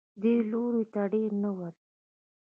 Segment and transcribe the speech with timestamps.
[0.21, 1.85] دې لوري ته ډېر نه ورځي.